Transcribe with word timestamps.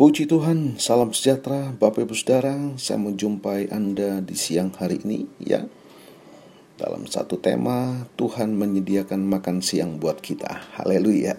Puji 0.00 0.24
Tuhan, 0.24 0.80
salam 0.80 1.12
sejahtera 1.12 1.76
Bapak 1.76 2.08
Ibu 2.08 2.16
Saudara, 2.16 2.56
saya 2.80 2.96
menjumpai 2.96 3.68
Anda 3.68 4.24
di 4.24 4.32
siang 4.32 4.72
hari 4.72 4.96
ini 5.04 5.28
ya. 5.36 5.68
Dalam 6.80 7.04
satu 7.04 7.36
tema, 7.36 8.08
Tuhan 8.16 8.56
menyediakan 8.56 9.20
makan 9.20 9.60
siang 9.60 10.00
buat 10.00 10.24
kita. 10.24 10.80
Haleluya. 10.80 11.36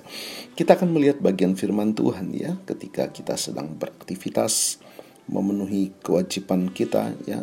Kita 0.54 0.78
akan 0.78 0.94
melihat 0.94 1.18
bagian 1.26 1.58
firman 1.58 1.98
Tuhan 1.98 2.38
ya 2.38 2.62
ketika 2.70 3.10
kita 3.10 3.34
sedang 3.34 3.74
beraktivitas 3.82 4.78
memenuhi 5.26 5.98
kewajiban 6.06 6.70
kita 6.70 7.18
ya, 7.26 7.42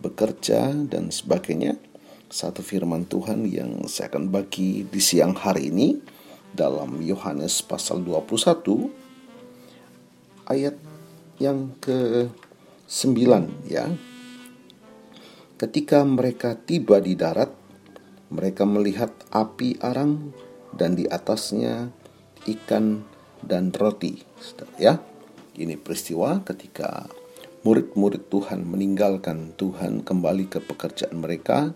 bekerja 0.00 0.72
dan 0.88 1.12
sebagainya. 1.12 1.76
Satu 2.32 2.64
firman 2.64 3.04
Tuhan 3.04 3.44
yang 3.44 3.84
saya 3.84 4.08
akan 4.08 4.32
bagi 4.32 4.88
di 4.88 5.00
siang 5.04 5.36
hari 5.36 5.68
ini 5.68 6.00
dalam 6.56 7.04
Yohanes 7.04 7.60
pasal 7.60 8.00
21 8.00 9.07
ayat 10.48 10.74
yang 11.38 11.76
ke-9 11.78 13.14
ya. 13.68 13.86
Ketika 15.58 16.02
mereka 16.02 16.56
tiba 16.58 16.98
di 16.98 17.14
darat, 17.14 17.50
mereka 18.32 18.64
melihat 18.64 19.10
api 19.30 19.78
arang 19.82 20.32
dan 20.74 20.96
di 20.96 21.04
atasnya 21.08 21.90
ikan 22.48 23.02
dan 23.44 23.70
roti. 23.74 24.22
Ya, 24.80 25.02
ini 25.58 25.74
peristiwa 25.76 26.42
ketika 26.46 27.10
murid-murid 27.66 28.30
Tuhan 28.30 28.64
meninggalkan 28.64 29.52
Tuhan 29.58 30.06
kembali 30.06 30.46
ke 30.46 30.62
pekerjaan 30.62 31.18
mereka 31.18 31.74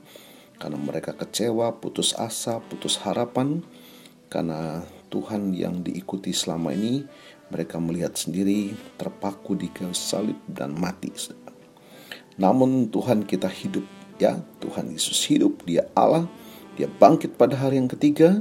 karena 0.63 0.79
mereka 0.79 1.19
kecewa, 1.19 1.83
putus 1.83 2.15
asa, 2.15 2.63
putus 2.63 3.03
harapan 3.03 3.67
karena 4.31 4.87
Tuhan 5.11 5.53
yang 5.53 5.83
diikuti 5.83 6.31
selama 6.31 6.71
ini 6.73 7.03
mereka 7.53 7.77
melihat 7.77 8.17
sendiri 8.17 8.73
terpaku 8.97 9.53
di 9.53 9.69
kayu 9.69 9.93
salib 9.93 10.41
dan 10.49 10.73
mati. 10.73 11.13
Namun 12.41 12.89
Tuhan 12.89 13.29
kita 13.29 13.53
hidup 13.53 13.85
ya, 14.17 14.41
Tuhan 14.65 14.89
Yesus 14.89 15.21
hidup, 15.29 15.69
dia 15.69 15.85
Allah, 15.93 16.25
dia 16.81 16.89
bangkit 16.89 17.37
pada 17.37 17.61
hari 17.61 17.77
yang 17.77 17.93
ketiga 17.93 18.41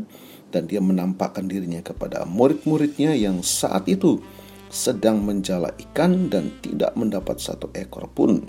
dan 0.55 0.71
dia 0.71 0.79
menampakkan 0.79 1.43
dirinya 1.51 1.83
kepada 1.83 2.23
murid-muridnya 2.23 3.11
yang 3.19 3.43
saat 3.43 3.87
itu 3.91 4.23
sedang 4.71 5.19
menjala 5.19 5.75
ikan 5.91 6.31
dan 6.31 6.55
tidak 6.63 6.95
mendapat 6.95 7.43
satu 7.43 7.67
ekor 7.75 8.07
pun. 8.07 8.47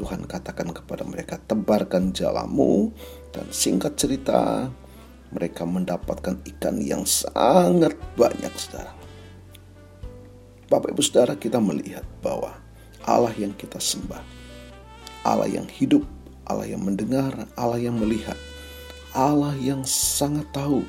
Tuhan 0.00 0.24
katakan 0.24 0.72
kepada 0.72 1.04
mereka, 1.04 1.36
tebarkan 1.36 2.16
jalamu 2.16 2.88
dan 3.36 3.44
singkat 3.52 3.92
cerita 4.00 4.72
mereka 5.32 5.68
mendapatkan 5.68 6.40
ikan 6.56 6.80
yang 6.80 7.04
sangat 7.04 7.92
banyak 8.16 8.52
saudara. 8.56 9.01
Bapak 10.72 10.96
Ibu 10.96 11.04
Saudara 11.04 11.36
kita 11.36 11.60
melihat 11.60 12.00
bahwa 12.24 12.56
Allah 13.04 13.36
yang 13.36 13.52
kita 13.52 13.76
sembah, 13.76 14.24
Allah 15.20 15.44
yang 15.44 15.68
hidup, 15.68 16.00
Allah 16.48 16.64
yang 16.64 16.80
mendengar, 16.80 17.44
Allah 17.60 17.76
yang 17.76 18.00
melihat, 18.00 18.40
Allah 19.12 19.52
yang 19.60 19.84
sangat 19.84 20.48
tahu 20.56 20.80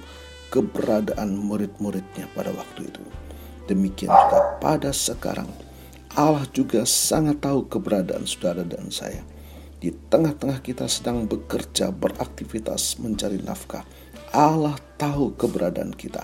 keberadaan 0.56 1.36
murid-muridnya 1.36 2.32
pada 2.32 2.56
waktu 2.56 2.88
itu. 2.88 3.04
Demikian 3.68 4.08
juga 4.08 4.56
pada 4.64 4.96
sekarang, 4.96 5.52
Allah 6.16 6.48
juga 6.56 6.88
sangat 6.88 7.44
tahu 7.44 7.68
keberadaan 7.68 8.24
saudara 8.24 8.64
dan 8.64 8.88
saya. 8.88 9.20
Di 9.84 9.92
tengah-tengah 9.92 10.64
kita 10.64 10.88
sedang 10.88 11.28
bekerja, 11.28 11.92
beraktivitas, 11.92 13.04
mencari 13.04 13.44
nafkah, 13.44 13.84
Allah 14.32 14.80
tahu 14.96 15.36
keberadaan 15.36 15.92
kita 15.92 16.24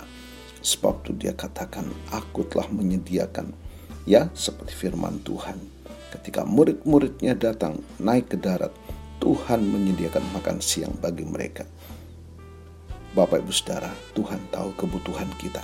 Sebab 0.59 1.07
itu 1.07 1.11
dia 1.15 1.33
katakan, 1.35 1.87
aku 2.11 2.43
telah 2.47 2.67
menyediakan. 2.67 3.55
Ya, 4.03 4.27
seperti 4.35 4.75
firman 4.75 5.21
Tuhan. 5.23 5.55
Ketika 6.09 6.43
murid-muridnya 6.43 7.37
datang 7.37 7.79
naik 8.01 8.33
ke 8.33 8.37
darat, 8.41 8.73
Tuhan 9.21 9.61
menyediakan 9.61 10.23
makan 10.33 10.57
siang 10.63 10.95
bagi 10.97 11.27
mereka. 11.27 11.67
Bapak 13.13 13.43
Ibu 13.45 13.53
Saudara, 13.53 13.91
Tuhan 14.15 14.39
tahu 14.49 14.73
kebutuhan 14.79 15.29
kita. 15.37 15.61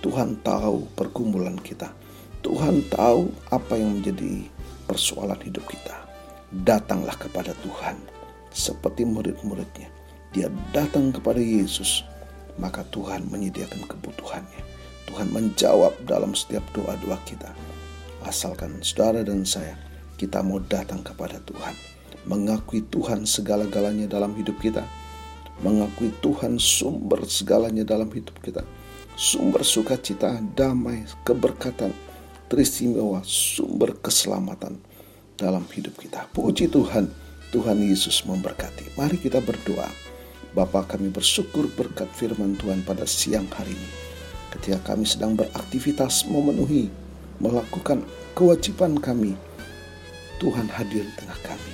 Tuhan 0.00 0.38
tahu 0.40 0.86
pergumulan 0.94 1.58
kita. 1.58 1.90
Tuhan 2.40 2.86
tahu 2.86 3.28
apa 3.50 3.74
yang 3.74 3.98
menjadi 3.98 4.46
persoalan 4.86 5.38
hidup 5.42 5.66
kita. 5.66 5.94
Datanglah 6.64 7.18
kepada 7.18 7.52
Tuhan 7.60 7.98
seperti 8.54 9.04
murid-muridnya. 9.04 9.90
Dia 10.32 10.48
datang 10.72 11.12
kepada 11.12 11.40
Yesus 11.42 12.06
maka 12.58 12.84
Tuhan 12.90 13.30
menyediakan 13.30 13.86
kebutuhannya. 13.86 14.62
Tuhan 15.08 15.32
menjawab 15.32 15.96
dalam 16.04 16.36
setiap 16.36 16.62
doa-doa 16.76 17.16
kita. 17.24 17.48
Asalkan 18.26 18.82
saudara 18.84 19.24
dan 19.24 19.46
saya, 19.48 19.78
kita 20.20 20.44
mau 20.44 20.60
datang 20.60 21.00
kepada 21.00 21.40
Tuhan. 21.46 21.72
Mengakui 22.28 22.84
Tuhan 22.84 23.24
segala-galanya 23.24 24.04
dalam 24.10 24.36
hidup 24.36 24.60
kita. 24.60 24.84
Mengakui 25.64 26.12
Tuhan 26.20 26.60
sumber 26.60 27.24
segalanya 27.24 27.88
dalam 27.88 28.12
hidup 28.12 28.36
kita. 28.44 28.66
Sumber 29.16 29.64
sukacita, 29.64 30.38
damai, 30.54 31.08
keberkatan, 31.24 31.90
teristimewa, 32.46 33.24
sumber 33.24 33.96
keselamatan 33.98 34.78
dalam 35.38 35.64
hidup 35.72 35.96
kita. 35.98 36.26
Puji 36.34 36.68
Tuhan, 36.68 37.10
Tuhan 37.54 37.78
Yesus 37.80 38.26
memberkati. 38.28 38.98
Mari 38.98 39.16
kita 39.18 39.40
berdoa. 39.40 39.88
Bapa 40.56 40.80
kami 40.88 41.12
bersyukur 41.12 41.68
berkat 41.76 42.08
firman 42.16 42.56
Tuhan 42.56 42.80
pada 42.80 43.04
siang 43.04 43.44
hari 43.52 43.76
ini. 43.76 43.90
Ketika 44.48 44.92
kami 44.92 45.04
sedang 45.04 45.36
beraktivitas 45.36 46.24
memenuhi, 46.24 46.88
melakukan 47.36 48.00
kewajiban 48.32 48.96
kami, 48.96 49.36
Tuhan 50.40 50.72
hadir 50.72 51.04
di 51.04 51.14
tengah 51.20 51.36
kami. 51.44 51.72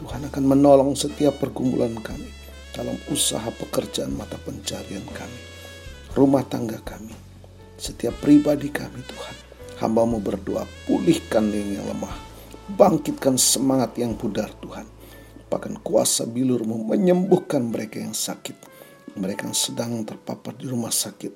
Tuhan 0.00 0.24
akan 0.32 0.44
menolong 0.48 0.96
setiap 0.96 1.36
pergumulan 1.44 1.92
kami 2.00 2.32
dalam 2.72 2.96
usaha 3.12 3.52
pekerjaan 3.52 4.16
mata 4.16 4.40
pencarian 4.40 5.04
kami, 5.12 5.40
rumah 6.16 6.40
tangga 6.48 6.80
kami, 6.80 7.12
setiap 7.76 8.16
pribadi 8.24 8.72
kami 8.72 9.04
Tuhan. 9.04 9.36
Hambamu 9.76 10.24
berdoa, 10.24 10.64
pulihkan 10.88 11.52
yang 11.52 11.84
lemah, 11.84 12.16
bangkitkan 12.80 13.36
semangat 13.36 13.92
yang 14.00 14.16
pudar 14.16 14.48
Tuhan 14.64 14.99
Bahkan 15.50 15.82
kuasa 15.82 16.30
bilurmu 16.30 16.86
menyembuhkan 16.86 17.66
mereka 17.66 17.98
yang 17.98 18.14
sakit. 18.14 18.54
Mereka 19.18 19.50
yang 19.50 19.58
sedang 19.58 20.06
terpapar 20.06 20.54
di 20.54 20.70
rumah 20.70 20.94
sakit, 20.94 21.34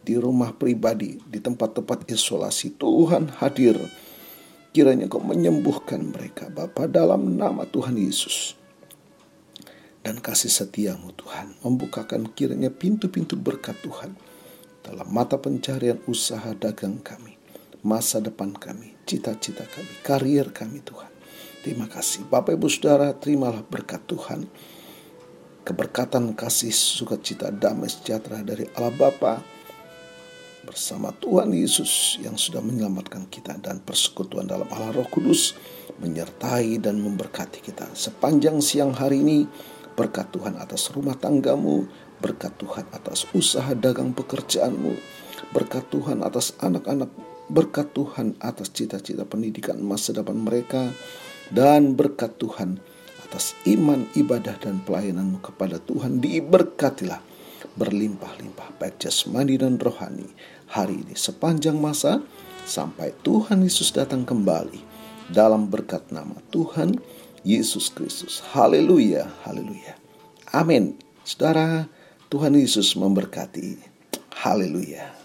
di 0.00 0.16
rumah 0.16 0.56
pribadi, 0.56 1.20
di 1.20 1.38
tempat-tempat 1.38 2.08
isolasi. 2.08 2.80
Tuhan 2.80 3.28
hadir. 3.44 3.76
Kiranya 4.72 5.10
kau 5.10 5.20
menyembuhkan 5.20 6.00
mereka 6.00 6.48
Bapa 6.48 6.88
dalam 6.88 7.36
nama 7.36 7.68
Tuhan 7.68 8.00
Yesus. 8.00 8.56
Dan 10.00 10.16
kasih 10.24 10.48
setiamu 10.48 11.12
Tuhan 11.12 11.60
membukakan 11.60 12.32
kiranya 12.32 12.72
pintu-pintu 12.72 13.36
berkat 13.36 13.76
Tuhan 13.84 14.16
dalam 14.80 15.04
mata 15.12 15.36
pencarian 15.36 16.00
usaha 16.08 16.56
dagang 16.56 17.04
kami, 17.04 17.36
masa 17.84 18.16
depan 18.24 18.56
kami, 18.56 18.96
cita-cita 19.04 19.68
kami, 19.68 19.92
karier 20.00 20.48
kami 20.48 20.80
Tuhan. 20.80 21.12
Terima 21.60 21.84
kasih. 21.84 22.24
Bapak 22.24 22.56
Ibu 22.56 22.72
Saudara, 22.72 23.12
terimalah 23.12 23.60
berkat 23.60 24.00
Tuhan. 24.08 24.48
Keberkatan 25.60 26.32
kasih 26.32 26.72
sukacita 26.72 27.52
damai 27.52 27.92
sejahtera 27.92 28.40
dari 28.40 28.64
Allah 28.80 28.96
Bapa 28.96 29.44
bersama 30.64 31.12
Tuhan 31.12 31.52
Yesus 31.52 32.16
yang 32.24 32.40
sudah 32.40 32.64
menyelamatkan 32.64 33.28
kita 33.28 33.60
dan 33.60 33.84
persekutuan 33.84 34.48
dalam 34.48 34.68
Allah 34.72 35.02
Roh 35.02 35.08
Kudus 35.08 35.52
menyertai 36.00 36.80
dan 36.80 37.00
memberkati 37.00 37.60
kita 37.60 37.92
sepanjang 37.92 38.60
siang 38.64 38.96
hari 38.96 39.20
ini 39.20 39.38
berkat 39.96 40.32
Tuhan 40.32 40.56
atas 40.60 40.92
rumah 40.92 41.16
tanggamu 41.16 41.84
berkat 42.20 42.56
Tuhan 42.60 42.88
atas 42.92 43.28
usaha 43.32 43.72
dagang 43.76 44.12
pekerjaanmu 44.16 44.96
berkat 45.52 45.88
Tuhan 45.92 46.24
atas 46.24 46.56
anak-anak 46.60 47.10
berkat 47.50 47.90
Tuhan 47.96 48.38
atas 48.38 48.70
cita-cita 48.70 49.26
pendidikan 49.26 49.80
masa 49.82 50.14
depan 50.14 50.38
mereka 50.38 50.92
dan 51.50 51.98
berkat 51.98 52.38
Tuhan 52.38 52.78
atas 53.26 53.54
iman, 53.66 54.06
ibadah, 54.18 54.58
dan 54.58 54.82
pelayananmu 54.82 55.38
kepada 55.42 55.78
Tuhan 55.78 56.18
diberkatilah 56.18 57.22
berlimpah-limpah 57.78 58.80
baik 58.82 58.98
jasmani 58.98 59.54
dan 59.60 59.78
rohani 59.78 60.26
hari 60.66 61.04
ini 61.06 61.14
sepanjang 61.14 61.78
masa 61.78 62.24
sampai 62.66 63.14
Tuhan 63.22 63.62
Yesus 63.62 63.94
datang 63.94 64.26
kembali 64.26 64.82
dalam 65.30 65.70
berkat 65.70 66.10
nama 66.10 66.34
Tuhan 66.50 66.98
Yesus 67.46 67.88
Kristus. 67.94 68.42
Haleluya, 68.52 69.30
haleluya. 69.46 69.96
Amin. 70.50 70.98
Saudara, 71.22 71.86
Tuhan 72.26 72.58
Yesus 72.58 72.98
memberkati. 72.98 73.78
Haleluya. 74.34 75.19